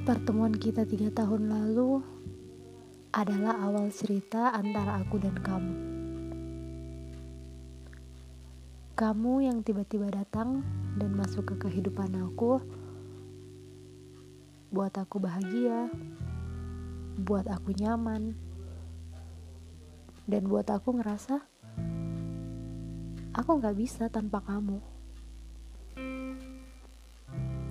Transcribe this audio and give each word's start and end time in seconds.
Pertemuan 0.00 0.56
kita 0.56 0.88
tiga 0.88 1.12
tahun 1.12 1.52
lalu 1.52 2.00
adalah 3.12 3.60
awal 3.68 3.92
cerita 3.92 4.48
antara 4.48 4.96
aku 4.96 5.20
dan 5.20 5.36
kamu. 5.36 5.76
Kamu 8.96 9.32
yang 9.44 9.60
tiba-tiba 9.60 10.08
datang 10.08 10.64
dan 10.96 11.12
masuk 11.12 11.52
ke 11.52 11.68
kehidupan 11.68 12.16
aku, 12.16 12.64
buat 14.72 14.96
aku 14.96 15.20
bahagia, 15.20 15.92
buat 17.20 17.44
aku 17.44 17.76
nyaman, 17.76 18.32
dan 20.24 20.48
buat 20.48 20.64
aku 20.72 20.96
ngerasa 20.96 21.44
aku 23.36 23.50
nggak 23.60 23.76
bisa 23.76 24.08
tanpa 24.08 24.40
kamu. 24.48 24.80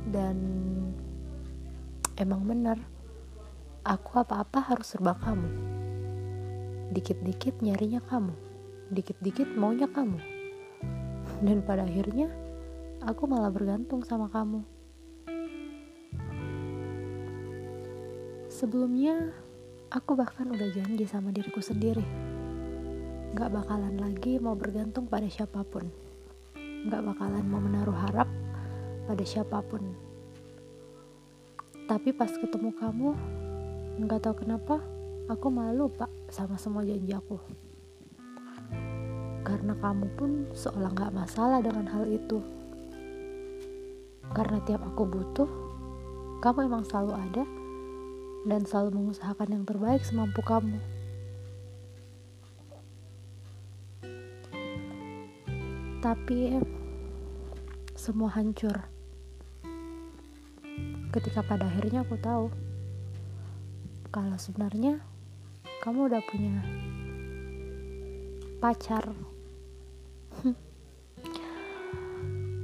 Dan 0.10 0.38
emang 2.20 2.44
bener 2.44 2.78
aku 3.88 4.20
apa-apa 4.20 4.76
harus 4.76 4.92
serba 4.92 5.16
kamu. 5.18 5.48
Dikit-dikit 6.92 7.64
nyarinya 7.64 8.04
kamu 8.04 8.50
dikit-dikit 8.90 9.46
maunya 9.54 9.86
kamu. 9.86 10.18
Dan 11.46 11.62
pada 11.62 11.86
akhirnya 11.86 12.28
aku 13.06 13.30
malah 13.30 13.54
bergantung 13.54 14.02
sama 14.02 14.28
kamu. 14.28 14.66
Sebelumnya 18.50 19.32
aku 19.94 20.18
bahkan 20.18 20.50
udah 20.50 20.68
janji 20.74 21.06
sama 21.06 21.30
diriku 21.30 21.62
sendiri. 21.62 22.04
Gak 23.38 23.54
bakalan 23.54 24.02
lagi 24.02 24.42
mau 24.42 24.58
bergantung 24.58 25.06
pada 25.06 25.30
siapa 25.30 25.62
pun. 25.62 25.86
Gak 26.90 27.06
bakalan 27.06 27.46
mau 27.46 27.62
menaruh 27.62 27.96
harap 27.96 28.28
pada 29.06 29.24
siapa 29.24 29.62
pun 29.62 30.09
tapi 31.90 32.14
pas 32.14 32.30
ketemu 32.30 32.70
kamu, 32.78 33.18
nggak 34.06 34.22
tahu 34.22 34.46
kenapa, 34.46 34.78
aku 35.26 35.50
malah 35.50 35.74
lupa 35.74 36.06
sama 36.30 36.54
semua 36.54 36.86
janji 36.86 37.10
aku. 37.18 37.42
Karena 39.42 39.74
kamu 39.74 40.06
pun 40.14 40.46
seolah 40.54 40.94
nggak 40.94 41.18
masalah 41.18 41.66
dengan 41.66 41.90
hal 41.90 42.06
itu. 42.06 42.46
Karena 44.38 44.62
tiap 44.70 44.86
aku 44.86 45.02
butuh, 45.10 45.50
kamu 46.46 46.70
emang 46.70 46.86
selalu 46.86 47.18
ada 47.18 47.44
dan 48.46 48.62
selalu 48.70 48.94
mengusahakan 48.94 49.50
yang 49.50 49.64
terbaik 49.66 50.06
semampu 50.06 50.46
kamu. 50.46 50.78
Tapi 56.06 56.54
semua 57.98 58.30
hancur 58.38 58.99
ketika 61.10 61.42
pada 61.42 61.66
akhirnya 61.66 62.06
aku 62.06 62.16
tahu 62.22 62.54
kalau 64.14 64.38
sebenarnya 64.38 65.02
kamu 65.82 66.10
udah 66.10 66.22
punya 66.26 66.60
pacar. 68.60 69.06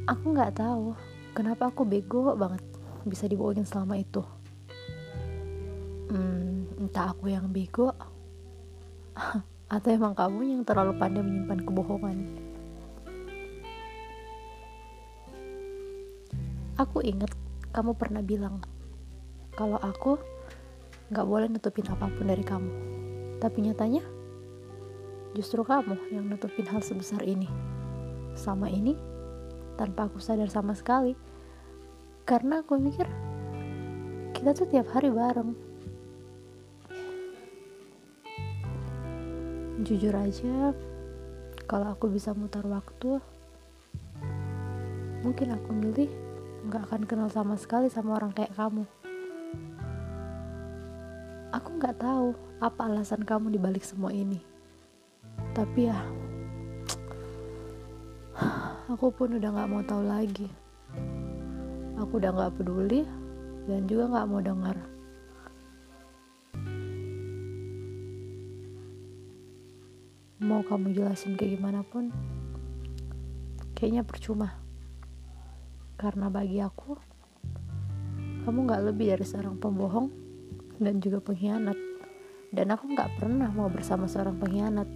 Aku 0.05 0.37
nggak 0.37 0.61
tahu 0.61 0.93
kenapa 1.33 1.65
aku 1.73 1.81
bego 1.81 2.37
banget 2.37 2.61
bisa 3.09 3.25
dibohongin 3.25 3.65
selama 3.65 3.97
itu. 3.97 4.21
Hmm, 6.13 6.69
entah 6.77 7.09
aku 7.09 7.33
yang 7.33 7.49
bego 7.49 7.89
atau 9.73 9.89
emang 9.89 10.13
kamu 10.13 10.39
yang 10.45 10.61
terlalu 10.61 10.93
pandai 11.01 11.25
menyimpan 11.25 11.59
kebohongan. 11.65 12.17
Aku 16.77 17.01
inget 17.01 17.33
kamu 17.75 17.91
pernah 17.99 18.23
bilang 18.23 18.63
kalau 19.51 19.75
aku 19.83 20.15
gak 21.11 21.27
boleh 21.27 21.51
nutupin 21.51 21.83
apa 21.91 22.07
pun 22.07 22.23
dari 22.23 22.39
kamu. 22.39 22.71
Tapi 23.43 23.57
nyatanya, 23.67 23.99
justru 25.35 25.59
kamu 25.67 25.99
yang 26.15 26.23
nutupin 26.31 26.63
hal 26.71 26.79
sebesar 26.79 27.19
ini. 27.27 27.51
Sama 28.31 28.71
ini, 28.71 28.95
tanpa 29.75 30.07
aku 30.07 30.23
sadar 30.23 30.47
sama 30.47 30.71
sekali. 30.71 31.19
Karena 32.23 32.63
aku 32.63 32.79
mikir, 32.79 33.05
kita 34.31 34.55
tuh 34.55 34.71
tiap 34.71 34.87
hari 34.95 35.11
bareng. 35.11 35.51
Jujur 39.83 40.15
aja, 40.15 40.71
kalau 41.67 41.91
aku 41.91 42.07
bisa 42.07 42.31
mutar 42.31 42.63
waktu, 42.63 43.19
mungkin 45.27 45.53
aku 45.53 45.69
milih 45.75 46.34
nggak 46.65 46.89
akan 46.89 47.05
kenal 47.05 47.29
sama 47.29 47.53
sekali 47.61 47.93
sama 47.93 48.17
orang 48.17 48.33
kayak 48.33 48.57
kamu. 48.57 48.89
Aku 51.53 51.69
nggak 51.77 52.01
tahu 52.01 52.33
apa 52.57 52.81
alasan 52.89 53.21
kamu 53.21 53.53
dibalik 53.53 53.85
semua 53.85 54.09
ini. 54.09 54.41
Tapi 55.53 55.87
ya, 55.87 55.99
aku 58.89 59.13
pun 59.13 59.37
udah 59.37 59.49
nggak 59.53 59.69
mau 59.69 59.85
tahu 59.85 60.03
lagi. 60.09 60.49
Aku 62.01 62.17
udah 62.17 62.33
nggak 62.33 62.53
peduli 62.57 63.05
dan 63.69 63.85
juga 63.85 64.09
nggak 64.09 64.27
mau 64.27 64.41
dengar. 64.41 64.77
Mau 70.41 70.61
kamu 70.65 70.97
jelasin 70.97 71.37
kayak 71.37 71.61
gimana 71.61 71.85
pun, 71.87 72.09
kayaknya 73.77 74.01
percuma. 74.03 74.64
Karena 75.95 76.27
bagi 76.27 76.59
aku, 76.59 76.99
kamu 78.43 78.67
gak 78.67 78.83
lebih 78.91 79.15
dari 79.15 79.25
seorang 79.25 79.55
pembohong 79.55 80.11
dan 80.75 80.99
juga 80.99 81.23
pengkhianat. 81.23 81.79
Dan 82.51 82.67
aku 82.75 82.91
gak 82.91 83.15
pernah 83.15 83.47
mau 83.47 83.71
bersama 83.71 84.03
seorang 84.03 84.35
pengkhianat. 84.35 84.87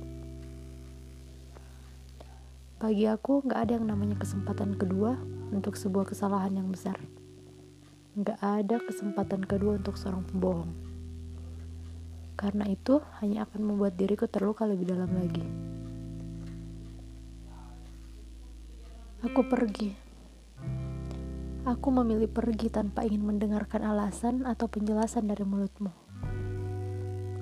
Bagi 2.84 3.08
aku, 3.08 3.48
gak 3.48 3.68
ada 3.68 3.80
yang 3.80 3.88
namanya 3.88 4.20
kesempatan 4.20 4.76
kedua 4.76 5.16
untuk 5.56 5.80
sebuah 5.80 6.12
kesalahan 6.12 6.60
yang 6.60 6.68
besar. 6.68 7.00
Gak 8.20 8.40
ada 8.44 8.84
kesempatan 8.84 9.48
kedua 9.48 9.80
untuk 9.80 9.96
seorang 9.96 10.28
pembohong. 10.28 10.72
Karena 12.36 12.68
itu 12.68 13.00
hanya 13.24 13.48
akan 13.48 13.62
membuat 13.64 13.96
diriku 13.96 14.28
terluka 14.28 14.68
lebih 14.68 14.92
dalam 14.92 15.12
lagi. 15.16 15.44
Aku 19.24 19.44
pergi 19.44 20.09
Aku 21.70 21.94
memilih 21.94 22.26
pergi 22.26 22.74
tanpa 22.74 23.06
ingin 23.06 23.30
mendengarkan 23.30 23.86
alasan 23.86 24.42
atau 24.50 24.66
penjelasan 24.66 25.30
dari 25.30 25.46
mulutmu. 25.46 25.94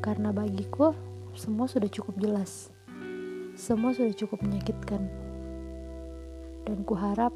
Karena 0.04 0.36
bagiku, 0.36 0.92
semua 1.32 1.72
sudah 1.72 1.88
cukup 1.88 2.20
jelas. 2.20 2.68
Semua 3.56 3.96
sudah 3.96 4.12
cukup 4.12 4.44
menyakitkan. 4.44 5.08
Dan 6.68 6.84
kuharap 6.84 7.32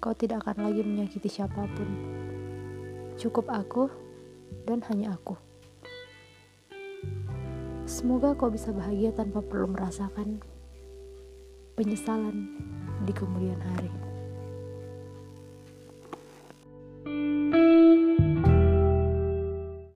kau 0.00 0.16
tidak 0.16 0.48
akan 0.48 0.72
lagi 0.72 0.80
menyakiti 0.80 1.28
siapa 1.28 1.68
pun. 1.68 1.88
Cukup 3.20 3.52
aku 3.52 3.92
dan 4.64 4.80
hanya 4.88 5.20
aku. 5.20 5.36
Semoga 7.84 8.32
kau 8.40 8.48
bisa 8.48 8.72
bahagia 8.72 9.12
tanpa 9.12 9.44
perlu 9.44 9.68
merasakan 9.68 10.40
penyesalan 11.76 12.56
di 13.04 13.12
kemudian 13.12 13.60
hari. 13.60 14.09